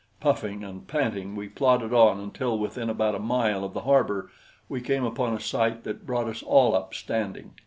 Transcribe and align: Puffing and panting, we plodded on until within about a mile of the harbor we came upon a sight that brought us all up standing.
Puffing 0.19 0.63
and 0.63 0.87
panting, 0.87 1.35
we 1.35 1.47
plodded 1.47 1.93
on 1.93 2.19
until 2.19 2.57
within 2.57 2.89
about 2.89 3.13
a 3.13 3.19
mile 3.19 3.63
of 3.63 3.73
the 3.75 3.81
harbor 3.81 4.31
we 4.67 4.81
came 4.81 5.03
upon 5.05 5.35
a 5.35 5.39
sight 5.39 5.83
that 5.83 6.07
brought 6.07 6.27
us 6.27 6.41
all 6.41 6.73
up 6.73 6.95
standing. 6.95 7.51